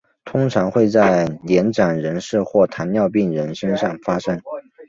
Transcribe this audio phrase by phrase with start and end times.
[0.25, 4.41] 通常会在年长人士或糖尿病人身上发生。